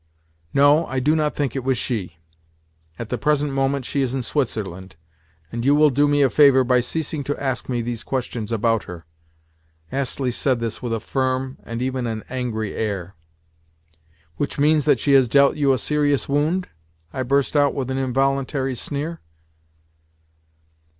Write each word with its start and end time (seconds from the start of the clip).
"No, 0.51 0.87
I 0.87 0.99
do 0.99 1.15
not 1.15 1.35
think 1.35 1.55
it 1.55 1.63
was 1.63 1.77
she. 1.77 2.17
At 2.97 3.09
the 3.09 3.19
present 3.19 3.53
moment 3.53 3.85
she 3.85 4.01
is 4.01 4.15
in 4.15 4.23
Switzerland, 4.23 4.95
and 5.51 5.63
you 5.63 5.75
will 5.75 5.91
do 5.91 6.07
me 6.07 6.23
a 6.23 6.29
favour 6.31 6.63
by 6.63 6.79
ceasing 6.79 7.23
to 7.25 7.37
ask 7.39 7.69
me 7.69 7.83
these 7.83 8.01
questions 8.01 8.51
about 8.51 8.85
her." 8.85 9.05
Astley 9.91 10.31
said 10.31 10.59
this 10.59 10.81
with 10.81 10.91
a 10.91 10.99
firm, 10.99 11.59
and 11.63 11.83
even 11.83 12.07
an 12.07 12.23
angry, 12.31 12.73
air. 12.73 13.13
"Which 14.37 14.57
means 14.57 14.85
that 14.85 14.99
she 14.99 15.11
has 15.11 15.27
dealt 15.29 15.55
you 15.55 15.71
a 15.71 15.77
serious 15.77 16.27
wound?" 16.27 16.69
I 17.13 17.21
burst 17.21 17.55
out 17.55 17.75
with 17.75 17.91
an 17.91 17.99
involuntary 17.99 18.73
sneer. 18.73 19.21